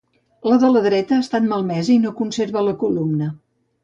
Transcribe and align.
La 0.51 0.55
de 0.61 0.69
la 0.75 0.79
dreta 0.85 1.19
ha 1.19 1.23
estat 1.25 1.45
malmesa 1.51 1.93
i 1.97 1.97
no 2.07 2.13
conserva 2.21 2.65
la 2.69 2.73
columna. 2.85 3.29